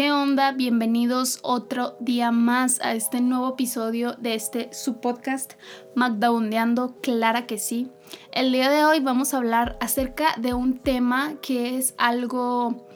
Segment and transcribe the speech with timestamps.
[0.00, 0.52] ¿Qué onda?
[0.52, 5.52] Bienvenidos otro día más a este nuevo episodio de este su podcast
[5.94, 7.90] Magdaundeando, clara que sí.
[8.32, 12.88] El día de hoy vamos a hablar acerca de un tema que es algo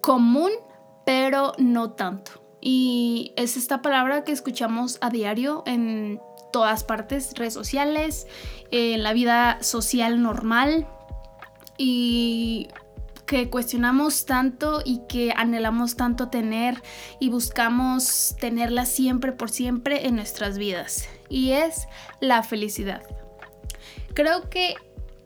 [0.00, 0.52] común,
[1.04, 2.30] pero no tanto.
[2.60, 6.20] Y es esta palabra que escuchamos a diario en
[6.52, 8.28] todas partes, redes sociales,
[8.70, 10.86] en la vida social normal.
[11.76, 12.68] Y
[13.26, 16.82] que cuestionamos tanto y que anhelamos tanto tener
[17.18, 21.08] y buscamos tenerla siempre por siempre en nuestras vidas.
[21.28, 21.88] Y es
[22.20, 23.02] la felicidad.
[24.14, 24.74] Creo que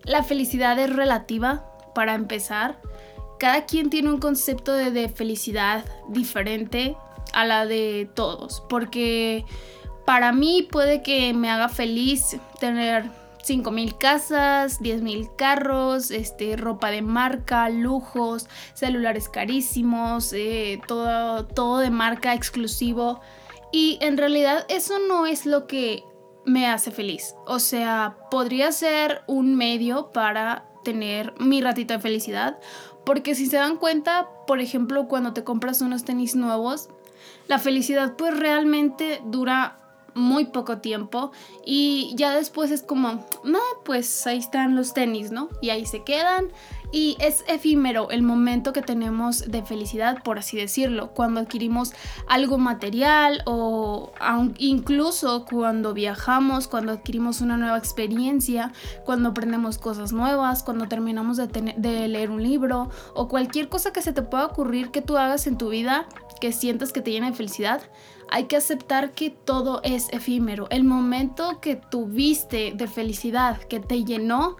[0.04, 2.80] la felicidad es relativa para empezar.
[3.38, 6.96] Cada quien tiene un concepto de, felicidad diferente
[7.32, 8.62] a la de todos.
[8.68, 9.44] Porque
[10.06, 13.10] para mí puede que me haga feliz tener
[13.72, 21.90] mil casas, mil carros, este, ropa de marca, lujos, celulares carísimos, eh, todo, todo de
[21.90, 23.20] marca exclusivo.
[23.72, 26.04] Y en realidad eso no es lo que
[26.44, 27.34] me hace feliz.
[27.46, 32.58] O sea, podría ser un medio para tener mi ratito de felicidad.
[33.04, 36.88] Porque si se dan cuenta, por ejemplo, cuando te compras unos tenis nuevos,
[37.48, 39.79] la felicidad pues realmente dura
[40.14, 41.32] muy poco tiempo
[41.64, 45.48] y ya después es como, no, pues ahí están los tenis, ¿no?
[45.60, 46.48] Y ahí se quedan
[46.92, 51.92] y es efímero el momento que tenemos de felicidad, por así decirlo, cuando adquirimos
[52.26, 54.12] algo material o
[54.58, 58.72] incluso cuando viajamos, cuando adquirimos una nueva experiencia,
[59.04, 64.02] cuando aprendemos cosas nuevas, cuando terminamos de, de leer un libro o cualquier cosa que
[64.02, 66.08] se te pueda ocurrir que tú hagas en tu vida
[66.40, 67.82] que sientas que te llena de felicidad,
[68.30, 70.68] hay que aceptar que todo es efímero.
[70.70, 74.56] El momento que tuviste de felicidad, que te llenó,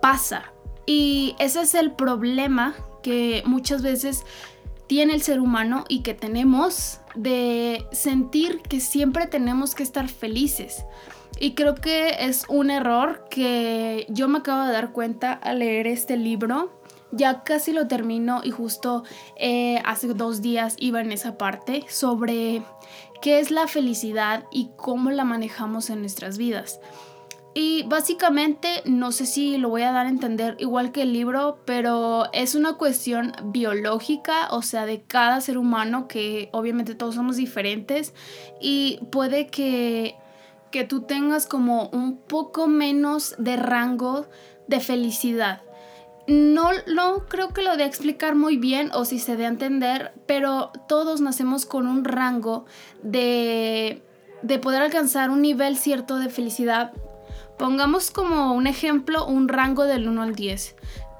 [0.00, 0.52] pasa.
[0.86, 4.24] Y ese es el problema que muchas veces
[4.86, 10.84] tiene el ser humano y que tenemos de sentir que siempre tenemos que estar felices.
[11.40, 15.86] Y creo que es un error que yo me acabo de dar cuenta al leer
[15.86, 16.70] este libro
[17.16, 19.04] ya casi lo termino y justo
[19.36, 22.62] eh, hace dos días iba en esa parte sobre
[23.20, 26.80] qué es la felicidad y cómo la manejamos en nuestras vidas.
[27.56, 31.60] Y básicamente, no sé si lo voy a dar a entender igual que el libro,
[31.64, 37.36] pero es una cuestión biológica, o sea, de cada ser humano, que obviamente todos somos
[37.36, 38.12] diferentes
[38.60, 40.16] y puede que,
[40.72, 44.26] que tú tengas como un poco menos de rango
[44.66, 45.62] de felicidad
[46.26, 50.12] no, no creo que lo de explicar muy bien o si se dé a entender,
[50.26, 52.64] pero todos nacemos con un rango
[53.02, 54.02] de,
[54.42, 56.92] de poder alcanzar un nivel cierto de felicidad.
[57.58, 60.76] Pongamos como un ejemplo un rango del 1 al 10.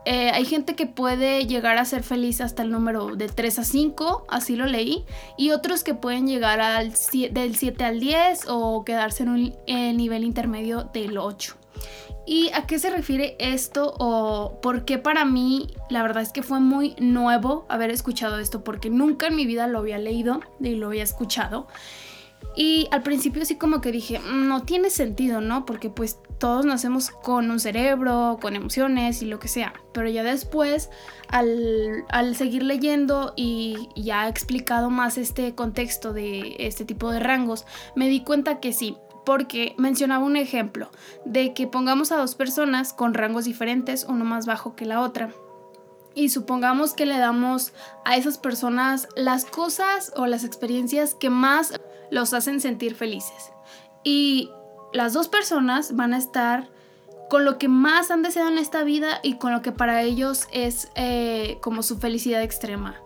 [0.06, 3.64] Eh, hay gente que puede llegar a ser feliz hasta el número de 3 a
[3.64, 5.04] 5, así lo leí,
[5.38, 6.92] y otros que pueden llegar al,
[7.30, 11.56] del 7 al 10 o quedarse en un nivel intermedio del 8.
[12.26, 16.42] ¿Y a qué se refiere esto o por qué para mí la verdad es que
[16.42, 20.74] fue muy nuevo haber escuchado esto porque nunca en mi vida lo había leído y
[20.76, 21.66] lo había escuchado?
[22.56, 25.66] Y al principio así como que dije, mm, no tiene sentido, ¿no?
[25.66, 29.74] Porque pues todos nacemos con un cerebro, con emociones y lo que sea.
[29.92, 30.90] Pero ya después,
[31.28, 37.66] al, al seguir leyendo y ya explicado más este contexto de este tipo de rangos,
[37.96, 40.90] me di cuenta que sí, porque mencionaba un ejemplo
[41.24, 45.30] de que pongamos a dos personas con rangos diferentes, uno más bajo que la otra.
[46.14, 47.72] Y supongamos que le damos
[48.04, 51.78] a esas personas las cosas o las experiencias que más
[52.10, 53.50] los hacen sentir felices.
[54.04, 54.50] Y
[54.92, 56.70] las dos personas van a estar
[57.28, 60.46] con lo que más han deseado en esta vida y con lo que para ellos
[60.52, 63.00] es eh, como su felicidad extrema.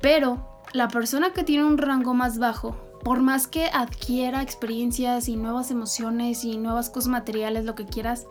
[0.00, 5.36] Pero la persona que tiene un rango más bajo por más que adquiera experiencias y
[5.36, 8.26] nuevas emociones y nuevas cosas materiales, lo que quieras,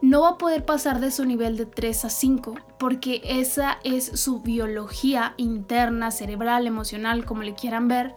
[0.00, 4.20] no va a poder pasar de su nivel de 3 a 5, porque esa es
[4.20, 8.14] su biología interna, cerebral, emocional, como le quieran ver.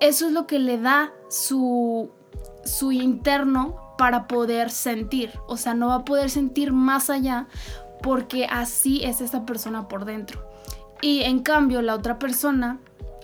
[0.00, 2.10] Eso es lo que le da su,
[2.64, 5.32] su interno para poder sentir.
[5.46, 7.46] O sea, no va a poder sentir más allá
[8.02, 10.44] porque así es esa persona por dentro.
[11.00, 12.78] Y en cambio, la otra persona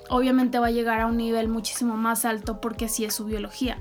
[0.08, 3.80] obviamente va a llegar a un nivel muchísimo más alto porque así es su biología.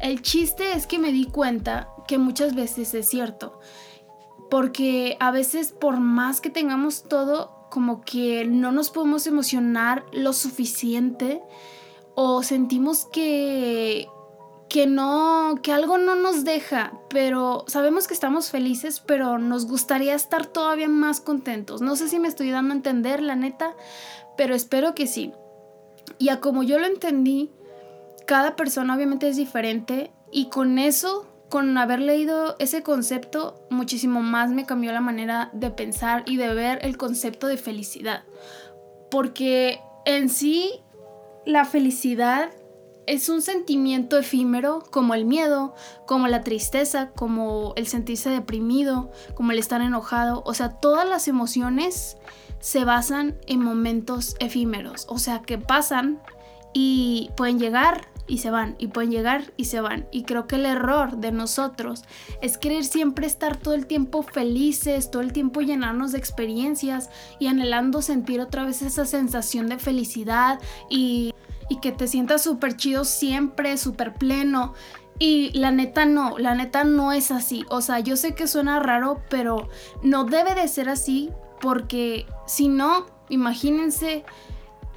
[0.00, 3.60] El chiste es que me di cuenta que muchas veces es cierto,
[4.50, 10.32] porque a veces por más que tengamos todo, como que no nos podemos emocionar lo
[10.32, 11.42] suficiente
[12.14, 14.08] o sentimos que
[14.68, 20.14] que no, que algo no nos deja, pero sabemos que estamos felices, pero nos gustaría
[20.14, 21.80] estar todavía más contentos.
[21.80, 23.74] No sé si me estoy dando a entender, la neta,
[24.38, 25.34] pero espero que sí.
[26.18, 27.50] Y a como yo lo entendí,
[28.24, 34.50] cada persona obviamente es diferente y con eso, con haber leído ese concepto, muchísimo más
[34.50, 38.22] me cambió la manera de pensar y de ver el concepto de felicidad.
[39.10, 40.70] Porque en sí,
[41.44, 42.50] la felicidad
[43.06, 45.74] es un sentimiento efímero como el miedo,
[46.06, 50.42] como la tristeza, como el sentirse deprimido, como el estar enojado.
[50.46, 52.18] O sea, todas las emociones
[52.60, 55.06] se basan en momentos efímeros.
[55.08, 56.20] O sea, que pasan
[56.72, 60.06] y pueden llegar y se van, y pueden llegar y se van.
[60.12, 62.04] Y creo que el error de nosotros
[62.42, 67.08] es querer siempre estar todo el tiempo felices, todo el tiempo llenarnos de experiencias
[67.38, 70.60] y anhelando sentir otra vez esa sensación de felicidad
[70.90, 71.32] y
[71.68, 74.74] y que te sientas súper chido siempre, súper pleno.
[75.18, 77.64] Y la neta no, la neta no es así.
[77.68, 79.68] O sea, yo sé que suena raro, pero
[80.02, 84.24] no debe de ser así porque si no, imagínense,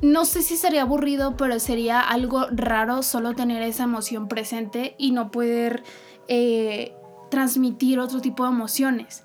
[0.01, 5.11] no sé si sería aburrido, pero sería algo raro solo tener esa emoción presente y
[5.11, 5.83] no poder
[6.27, 6.93] eh,
[7.29, 9.23] transmitir otro tipo de emociones.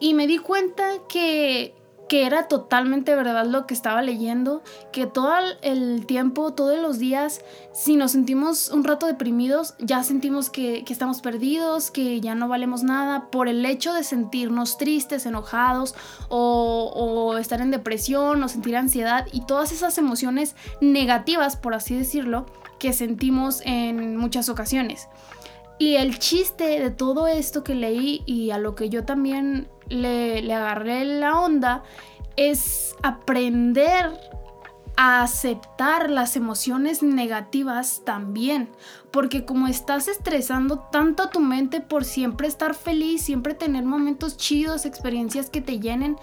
[0.00, 1.74] Y me di cuenta que
[2.08, 4.62] que era totalmente verdad lo que estaba leyendo,
[4.92, 5.32] que todo
[5.62, 7.40] el tiempo, todos los días,
[7.72, 12.82] si nos sentimos un rato deprimidos, ya sentimos que, estamos perdidos, que ya no valemos
[12.82, 15.94] nada, por el hecho de sentirnos tristes, enojados
[16.28, 21.96] o, o estar en depresión o sentir ansiedad y todas esas emociones negativas, por así
[21.96, 22.44] decirlo,
[22.78, 25.08] que sentimos en muchas ocasiones.
[25.78, 30.52] Y el chiste de todo esto que leí y a lo que yo también le,
[30.52, 31.82] agarré la onda
[32.36, 34.10] es aprender
[34.96, 38.70] a aceptar las emociones negativas también.
[39.10, 44.36] Porque como estás estresando tanto a tu mente por siempre estar feliz, siempre tener momentos
[44.36, 46.16] chidos, experiencias que te llenen,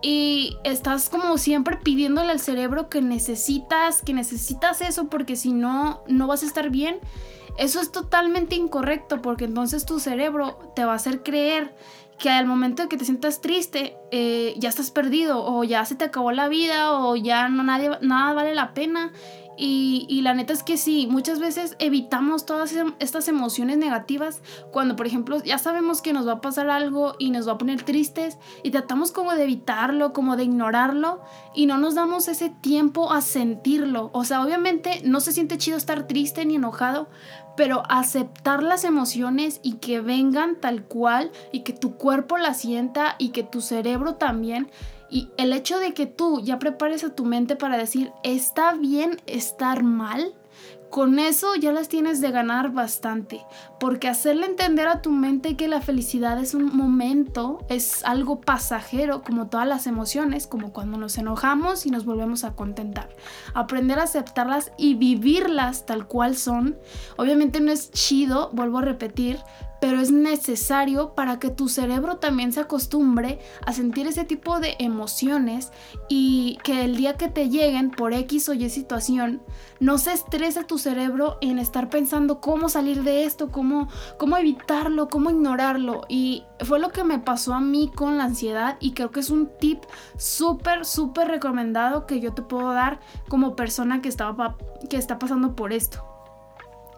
[0.00, 6.02] y estás como siempre pidiéndole al cerebro que necesitas, que necesitas eso porque si no,
[6.06, 7.00] no vas a estar bien.
[7.58, 11.74] Eso es totalmente incorrecto porque entonces tu cerebro te va a hacer creer
[12.18, 15.94] que al momento de que te sientas triste eh, ya estás perdido o ya se
[15.94, 19.12] te acabó la vida o ya no nadie, nada vale la pena.
[19.60, 24.40] Y, la neta es que sí, muchas veces evitamos todas em, estas emociones negativas
[24.72, 27.58] cuando, por ejemplo, ya sabemos que nos va a pasar algo y nos va a
[27.58, 31.20] poner tristes y tratamos como de evitarlo, como de ignorarlo
[31.54, 34.10] y no nos damos ese tiempo a sentirlo.
[34.12, 37.08] O sea, obviamente no se siente chido estar triste ni enojado,
[37.56, 43.16] pero aceptar las emociones y que vengan tal cual y que tu cuerpo la sienta
[43.18, 44.70] y que tu cerebro también.
[45.10, 49.16] Y el hecho de que tú ya prepares a tu mente para decir, está bien
[49.26, 50.34] estar mal,
[50.90, 53.44] con eso ya las tienes de ganar bastante,
[53.78, 59.22] porque hacerle entender a tu mente que la felicidad es un momento, es algo pasajero,
[59.22, 63.10] como todas las emociones, como cuando nos enojamos y nos volvemos a contentar.
[63.52, 66.78] Aprender a aceptarlas y vivirlas tal cual son.
[67.18, 69.40] Obviamente no es chido, vuelvo a repetir,
[69.80, 74.76] pero es necesario para que tu cerebro también se acostumbre a sentir ese tipo de
[74.78, 75.72] emociones
[76.08, 79.42] y que el día que te lleguen por X o Y situación,
[79.80, 83.88] no se estrese tu cerebro en estar pensando cómo salir de esto, cómo,
[84.18, 86.02] cómo evitarlo, cómo ignorarlo.
[86.08, 89.30] Y fue lo que me pasó a mí con la ansiedad y creo que es
[89.30, 89.84] un tip
[90.16, 94.56] súper, súper recomendado que yo te puedo dar como persona que, estaba,
[94.90, 96.04] que está pasando por esto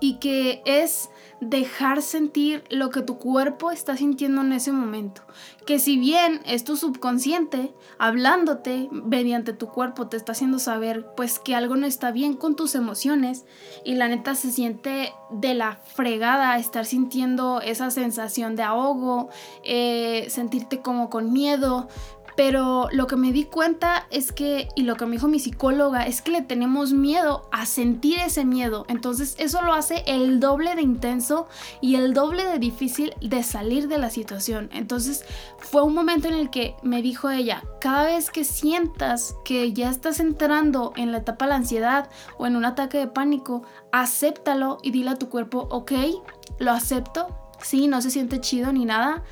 [0.00, 5.22] y que es dejar sentir lo que tu cuerpo está sintiendo en ese momento.
[5.66, 11.38] Que si bien es tu subconsciente hablándote mediante tu cuerpo te está haciendo saber pues
[11.38, 13.44] que algo no está bien con tus emociones
[13.84, 19.30] y la neta se siente de la fregada estar sintiendo esa sensación de ahogo,
[19.64, 21.88] eh, sentirte como con miedo,
[22.36, 26.06] pero lo que me di cuenta es que, y lo que me dijo mi psicóloga,
[26.06, 28.84] es que le tenemos miedo a sentir ese miedo.
[28.88, 31.48] Entonces eso lo hace el doble de intenso
[31.80, 34.70] y el doble de difícil de salir de la situación.
[34.72, 35.24] Entonces
[35.58, 39.90] fue un momento en el que me dijo ella, cada vez que sientas que ya
[39.90, 44.78] estás entrando en la etapa de la ansiedad o en un ataque de pánico, acéptalo
[44.82, 45.92] y dile a tu cuerpo, ok,
[46.58, 47.28] lo acepto.
[47.62, 49.22] Sí, no se siente chido ni nada,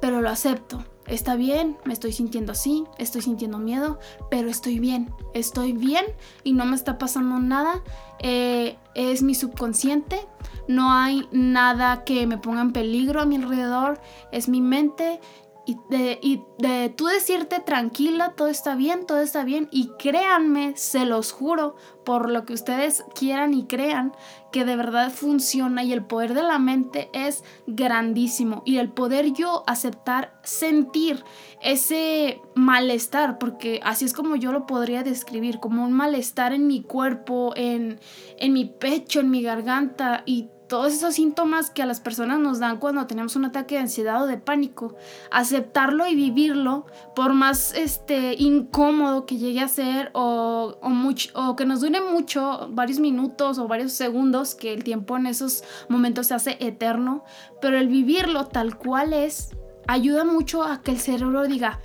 [0.00, 3.98] pero lo acepto está bien, me estoy sintiendo así, estoy sintiendo miedo,
[4.30, 6.04] pero estoy bien, estoy bien
[6.42, 7.82] y no me está pasando nada.
[8.20, 10.20] Eh, es mi subconsciente,
[10.68, 14.00] no hay nada que me ponga en peligro a mi alrededor,
[14.32, 15.20] es mi mente
[15.66, 19.68] y de, y de tú decirte tranquila, todo está bien, todo está bien.
[19.70, 24.12] Y créanme, se los juro, por lo que ustedes quieran y crean,
[24.52, 28.62] que de verdad funciona y el poder de la mente es grandísimo.
[28.64, 31.24] Y el poder yo aceptar, sentir
[31.62, 36.82] ese malestar, porque así es como yo lo podría describir, como un malestar en mi
[36.82, 37.98] cuerpo, en,
[38.38, 42.58] en mi pecho, en mi garganta y todos esos síntomas que a las personas nos
[42.58, 44.96] dan cuando tenemos un ataque de ansiedad o de pánico,
[45.30, 51.56] aceptarlo y vivirlo, por más este, incómodo que llegue a ser o, o, mucho, o
[51.56, 56.28] que nos dure mucho, varios minutos o varios segundos, que el tiempo en esos momentos
[56.28, 57.24] se hace eterno,
[57.60, 59.50] pero el vivirlo tal cual es,
[59.86, 61.80] ayuda mucho a que el cerebro diga,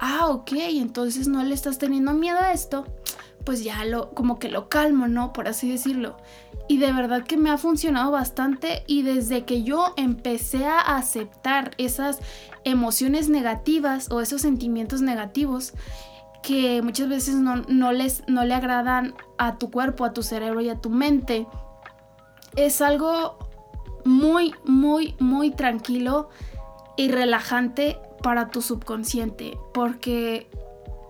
[0.00, 2.86] ah, ok, entonces no le estás teniendo miedo a esto,
[3.44, 5.32] pues ya lo, como que lo calmo, ¿no?
[5.32, 6.16] Por así decirlo
[6.68, 11.72] y de verdad que me ha funcionado bastante y desde que yo empecé a aceptar
[11.76, 12.20] esas
[12.64, 15.72] emociones negativas o esos sentimientos negativos
[16.42, 20.70] que muchas veces no, les, no le agradan a tu cuerpo, a tu cerebro y
[20.70, 21.46] a tu mente,
[22.56, 23.38] es algo
[24.04, 26.30] muy, muy, muy tranquilo
[26.96, 30.48] y relajante para tu subconsciente porque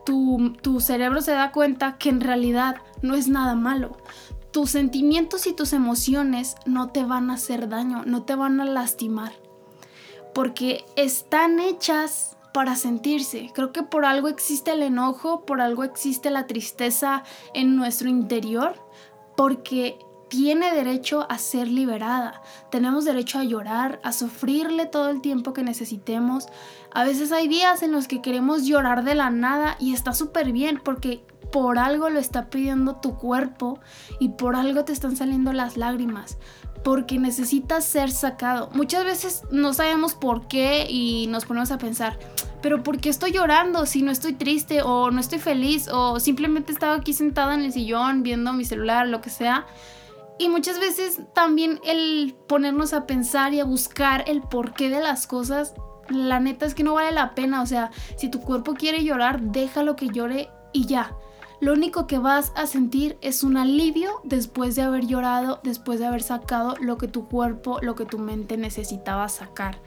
[0.04, 3.96] tu, tu cerebro se da cuenta que en realidad no es nada malo
[4.52, 8.66] tus sentimientos y tus emociones no te van a hacer daño, no te van a
[8.66, 9.32] lastimar,
[10.34, 13.50] porque están hechas para sentirse.
[13.54, 18.74] Creo que por algo existe el enojo, por algo existe la tristeza en nuestro interior,
[19.36, 19.98] porque
[20.32, 22.40] tiene derecho a ser liberada.
[22.70, 26.46] Tenemos derecho a llorar, a sufrirle todo el tiempo que necesitemos.
[26.90, 30.50] A veces hay días en los que queremos llorar de la nada y está súper
[30.50, 31.22] bien porque
[31.52, 33.78] por algo lo está pidiendo tu cuerpo
[34.20, 36.38] y por algo te están saliendo las lágrimas,
[36.82, 38.70] porque necesitas ser sacado.
[38.72, 42.18] Muchas veces no sabemos por qué y nos ponemos a pensar,
[42.62, 46.72] pero ¿por qué estoy llorando si no estoy triste o no estoy feliz o simplemente
[46.72, 49.66] estaba aquí sentada en el sillón viendo mi celular, lo que sea?
[50.38, 55.26] Y muchas veces también el ponernos a pensar y a buscar el porqué de las
[55.26, 55.74] cosas,
[56.08, 57.62] la neta es que no vale la pena.
[57.62, 61.16] O sea, si tu cuerpo quiere llorar, déjalo que llore y ya
[61.62, 66.06] lo único que vas a sentir es un alivio después de haber llorado, después de
[66.06, 69.78] haber sacado lo que tu cuerpo, lo que tu mente necesitaba sacar.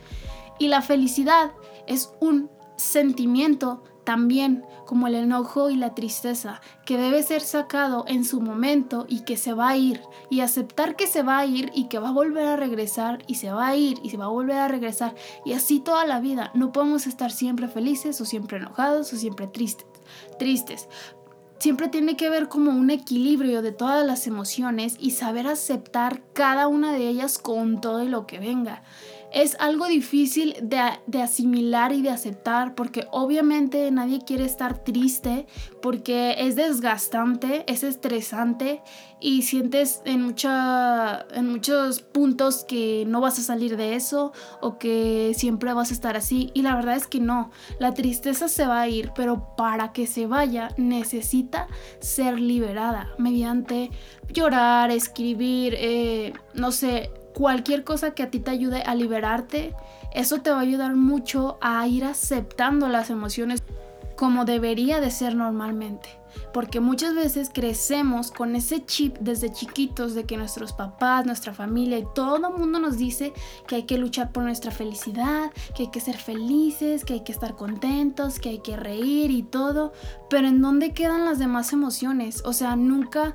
[0.58, 1.52] Y la felicidad
[1.86, 2.48] es un
[2.78, 9.04] sentimiento también como el enojo y la tristeza, que debe ser sacado en su momento
[9.08, 11.98] y que se va a ir, y aceptar que se va a ir y que
[11.98, 14.58] va a volver a regresar y se va a ir y se va a volver
[14.58, 16.52] a regresar, y así toda la vida.
[16.54, 19.86] No podemos estar siempre felices o siempre enojados o siempre tristes.
[20.38, 20.88] Tristes,
[21.58, 26.68] siempre tiene que ver como un equilibrio de todas las emociones y saber aceptar cada
[26.68, 28.84] una de ellas con todo lo que venga
[29.32, 35.46] es algo difícil de, asimilar y de aceptar porque obviamente nadie quiere estar triste
[35.82, 38.82] porque es desgastante, es estresante
[39.20, 44.78] y sientes en, mucha, en muchos puntos que no vas a salir de eso o
[44.78, 48.66] que siempre vas a estar así y la verdad es que no, la tristeza se
[48.66, 51.68] va a ir pero para que se vaya necesita
[52.00, 53.90] ser liberada mediante
[54.32, 59.74] llorar, escribir, eh, no sé, cualquier cosa que a ti te ayude a liberarte,
[60.10, 63.62] eso te va a ayudar mucho a ir aceptando las emociones
[64.16, 66.08] como debería de ser normalmente.
[66.54, 71.98] Porque muchas veces crecemos con ese chip desde chiquitos de que nuestros papás, nuestra familia
[71.98, 73.34] y todo el mundo nos dice
[73.66, 77.32] que hay que luchar por nuestra felicidad, que hay que ser felices, que hay que
[77.32, 79.92] estar contentos, que hay que reír y todo.
[80.30, 82.42] Pero ¿en dónde quedan las demás emociones?
[82.46, 83.34] O sea, nunca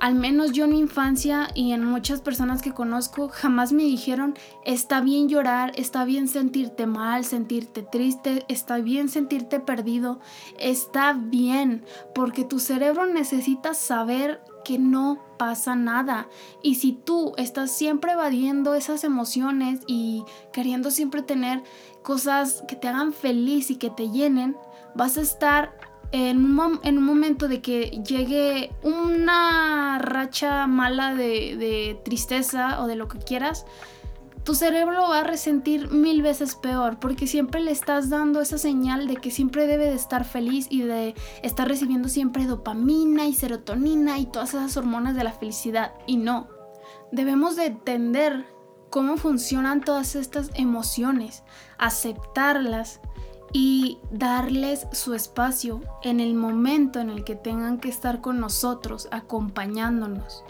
[0.00, 4.34] al menos yo en mi infancia y en muchas personas que conozco, jamás me dijeron,
[4.64, 10.18] está bien llorar, está bien sentirte mal, sentirte triste, está bien sentirte perdido,
[10.58, 16.28] está bien, porque tu cerebro necesita saber que no pasa nada.
[16.62, 21.62] Y si tú estás siempre evadiendo esas emociones y queriendo siempre tener
[22.02, 24.56] cosas que te hagan feliz y que te llenen,
[24.94, 31.56] vas a estar en un, en un, momento de que llegue una racha mala de,
[31.56, 33.64] de, tristeza o de lo que quieras,
[34.44, 39.06] tu cerebro va a resentir mil veces peor porque siempre le estás dando esa señal
[39.06, 44.18] de que siempre debe de estar feliz y de estar recibiendo siempre dopamina y serotonina
[44.18, 45.94] y todas esas hormonas de la felicidad.
[46.06, 46.48] Y no,
[47.12, 48.46] debemos de entender
[48.88, 51.44] cómo funcionan todas estas emociones,
[51.78, 53.00] aceptarlas
[53.52, 59.08] y darles su espacio en el momento en el que tengan que estar con nosotros,
[59.10, 60.44] acompañándonos.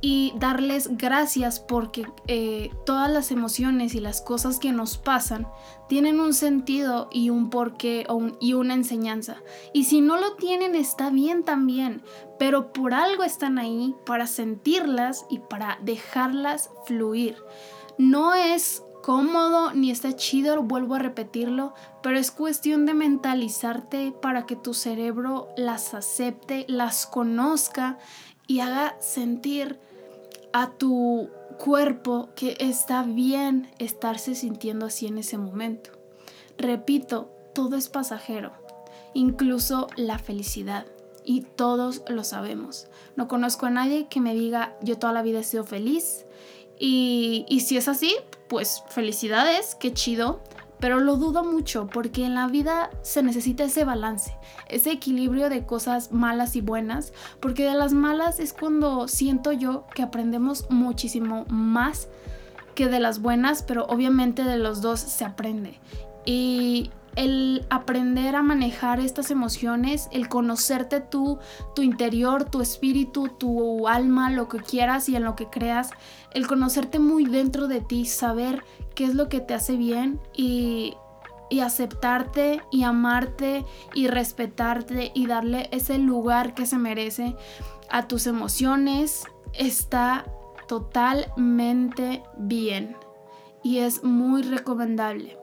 [0.00, 5.48] y darles gracias porque eh, todas las emociones y las cosas que nos pasan
[5.88, 8.06] tienen un sentido y un porqué
[8.40, 9.38] y una enseñanza.
[9.72, 12.04] Y si no lo tienen está bien también,
[12.38, 17.36] pero por algo están ahí para sentirlas y para dejarlas fluir.
[17.96, 21.72] No es cómodo ni está chido, vuelvo a repetirlo,
[22.02, 27.96] pero es cuestión de mentalizarte para que tu cerebro las acepte, las conozca
[28.46, 29.80] y haga sentir
[30.52, 35.90] a tu cuerpo que está bien estarse sintiendo así en ese momento.
[36.58, 38.52] Repito, todo es pasajero,
[39.14, 40.84] incluso la felicidad.
[41.24, 42.88] Y todos lo sabemos.
[43.16, 46.26] No conozco a nadie que me diga yo toda la vida he sido feliz.
[46.78, 48.14] Y, si es así,
[48.48, 50.40] pues felicidades, qué chido
[50.80, 54.32] pero lo dudo mucho porque en la vida se necesita ese balance,
[54.68, 59.86] ese equilibrio de cosas malas y buenas, porque de las malas es cuando siento yo
[59.94, 62.06] que aprendemos muchísimo más
[62.76, 65.80] que de las buenas, pero obviamente de los dos se aprende.
[66.24, 71.40] Y el aprender a manejar estas emociones, el conocerte tú,
[71.74, 75.90] tu interior, tu espíritu, tu alma, lo que quieras y en lo que creas,
[76.32, 78.62] el conocerte muy dentro de ti, saber
[78.94, 80.94] qué es lo que te hace bien y,
[81.50, 87.34] y aceptarte y amarte y respetarte y darle ese lugar que se merece
[87.90, 90.24] a tus emociones, está
[90.68, 92.96] totalmente bien
[93.64, 95.37] y es muy recomendable.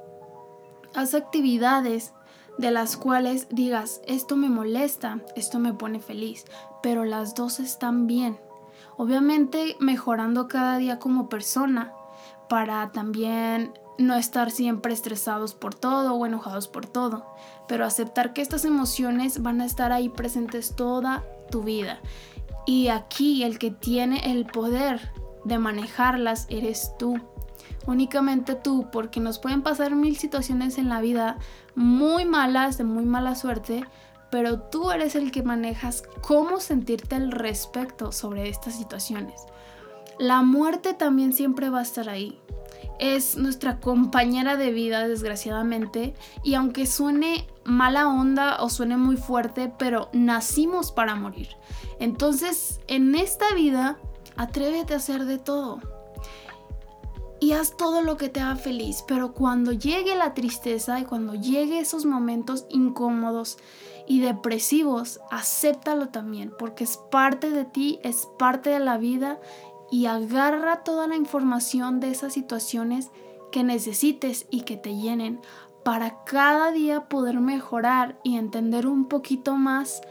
[0.96, 2.14] Haz actividades
[2.58, 6.46] de las cuales digas, esto me molesta, esto me pone feliz,
[6.82, 8.40] pero las dos están bien.
[8.96, 11.92] Obviamente mejorando cada día como persona
[12.48, 17.26] para también no estar siempre estresados por todo o enojados por todo,
[17.68, 22.00] pero aceptar que estas emociones van a estar ahí presentes toda tu vida.
[22.66, 25.12] Y aquí el que tiene el poder
[25.44, 27.20] de manejarlas eres tú
[27.88, 31.38] únicamente tú, porque nos pueden pasar mil situaciones en la vida
[31.76, 33.86] muy malas, de muy mala suerte,
[34.30, 39.42] pero tú eres el que manejas cómo sentirte al respecto sobre estas situaciones.
[40.20, 42.40] La muerte también siempre va a estar ahí.
[43.00, 46.14] Es nuestra compañera de vida, desgraciadamente,
[46.44, 51.50] y aunque suene mala onda o suene muy fuerte, pero nacimos para morir.
[52.00, 53.98] Entonces, en esta vida,
[54.38, 55.95] atrévete a hacer de todo
[57.46, 61.36] y haz todo lo que te haga feliz, pero cuando llegue la tristeza y cuando
[61.36, 63.60] llegue esos momentos incómodos
[64.08, 69.40] y depresivos, acéptalo también, porque es parte de ti, es parte de la vida
[69.92, 73.12] y agarra toda la información de esas situaciones
[73.52, 75.40] que necesites y que te llenen
[75.84, 80.02] para cada día poder mejorar y entender un poquito más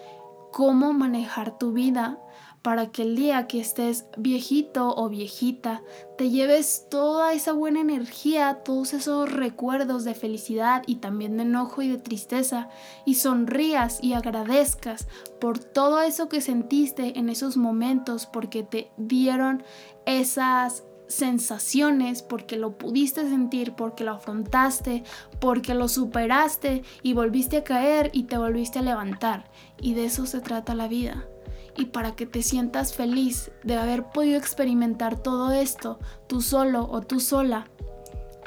[0.53, 2.24] cómo manejar tu vida
[2.65, 5.83] para que el día que estés viejito o viejita
[6.17, 11.83] te lleves toda esa buena energía, todos esos recuerdos de felicidad y también de enojo
[11.83, 12.71] y de tristeza
[13.05, 15.09] y sonrías y agradezcas
[15.43, 19.63] por todo eso que sentiste en esos momentos porque te dieron
[20.07, 25.05] esas sensaciones, porque lo pudiste sentir, porque lo afrontaste,
[25.39, 29.51] porque lo superaste y volviste a caer y te volviste a levantar.
[29.79, 31.27] Y de eso se trata la vida
[31.77, 37.01] y para que te sientas feliz de haber podido experimentar todo esto tú solo o
[37.01, 37.67] tú sola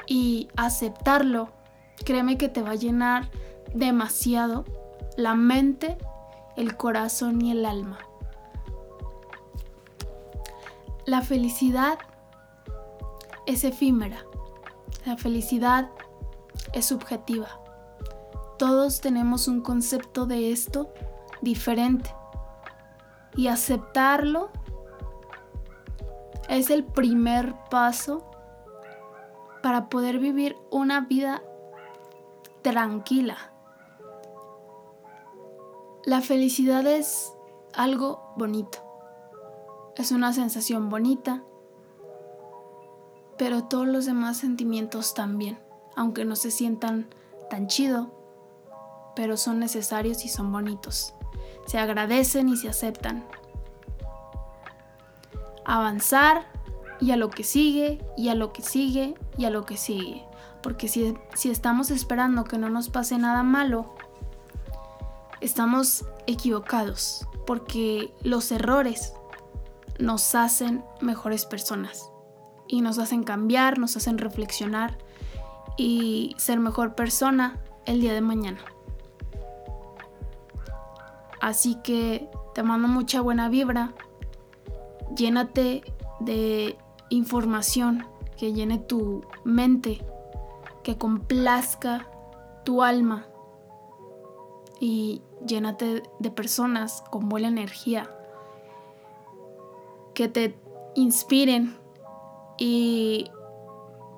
[0.06, 1.50] y aceptarlo,
[2.04, 3.30] créeme que te va a llenar
[3.74, 4.64] demasiado
[5.16, 5.98] la mente,
[6.56, 7.98] el corazón y el alma.
[11.04, 11.98] La felicidad
[13.46, 14.24] es efímera.
[15.04, 15.90] La felicidad
[16.72, 17.60] es subjetiva.
[18.58, 20.92] Todos tenemos un concepto de esto
[21.42, 22.10] diferente
[23.38, 24.50] y aceptarlo
[26.48, 28.28] es el primer paso
[29.62, 31.44] para poder vivir una vida
[32.62, 33.52] tranquila.
[36.04, 37.32] La felicidad es
[37.74, 38.78] algo bonito,
[39.94, 41.44] es una sensación bonita,
[43.36, 45.60] pero todos los demás sentimientos también,
[45.94, 47.08] aunque no se sientan
[47.50, 48.10] tan chido,
[49.14, 51.14] pero son necesarios y son bonitos
[51.68, 53.24] se agradecen y se aceptan.
[55.66, 56.46] Avanzar
[56.98, 60.24] y a lo que sigue, y a lo que sigue, y a lo que sigue.
[60.62, 63.94] Porque si, si estamos esperando que no nos pase nada malo,
[65.42, 67.28] estamos equivocados.
[67.46, 69.12] Porque los errores
[69.98, 72.10] nos hacen mejores personas.
[72.66, 74.96] Y nos hacen cambiar, nos hacen reflexionar
[75.76, 78.60] y ser mejor persona el día de mañana.
[81.40, 83.94] Así que te mando mucha buena vibra
[85.14, 85.82] llénate
[86.20, 86.76] de
[87.10, 90.04] información que llene tu mente,
[90.82, 92.08] que complazca
[92.64, 93.26] tu alma
[94.80, 98.10] y llénate de personas con buena energía
[100.14, 100.58] que te
[100.94, 101.76] inspiren
[102.58, 103.30] y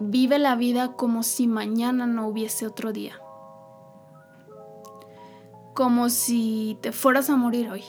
[0.00, 3.20] vive la vida como si mañana no hubiese otro día.
[5.80, 7.82] Como si te fueras a morir hoy.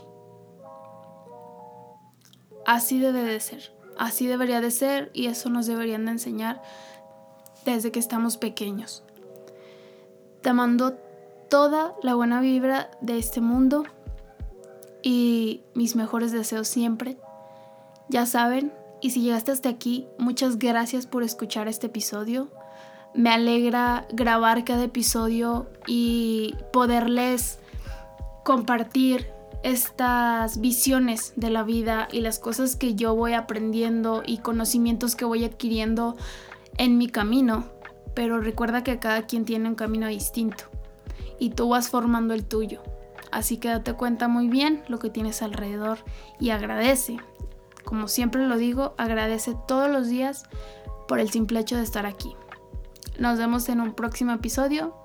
[2.65, 3.73] Así debe de ser.
[3.97, 6.61] Así debería de ser y eso nos deberían de enseñar
[7.65, 9.03] desde que estamos pequeños.
[10.39, 10.93] Te mando
[11.49, 13.83] toda la buena vibra de este mundo
[15.03, 17.17] y mis mejores deseos siempre.
[18.07, 22.47] Ya saben, y si llegaste hasta aquí, muchas gracias por escuchar este episodio.
[23.13, 27.59] Me alegra grabar cada episodio y poderles
[28.43, 29.27] compartir
[29.63, 35.25] estas visiones de la vida y las cosas que yo voy aprendiendo y conocimientos que
[35.25, 36.15] voy adquiriendo
[36.77, 37.65] en mi camino.
[38.13, 40.65] Pero recuerda que cada quien tiene un camino distinto
[41.39, 42.81] y tú vas formando el tuyo.
[43.31, 45.99] Así que date cuenta muy bien lo que tienes alrededor
[46.39, 47.17] y agradece
[47.83, 50.43] como siempre lo digo, agradece todos los días
[51.07, 52.35] por el simple hecho de estar aquí.
[53.19, 54.95] Nos vemos en un próximo episodio.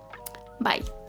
[0.61, 1.06] Bye.